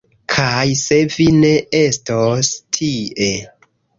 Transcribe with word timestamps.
Kaj 0.35 0.63
se 0.79 0.97
vi 1.15 1.27
ne 1.43 1.51
estos 1.81 2.51
tie! 2.79 3.31